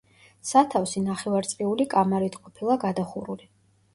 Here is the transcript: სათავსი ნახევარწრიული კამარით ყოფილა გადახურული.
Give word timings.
სათავსი 0.51 1.01
ნახევარწრიული 1.07 1.87
კამარით 1.93 2.37
ყოფილა 2.47 2.79
გადახურული. 2.87 3.51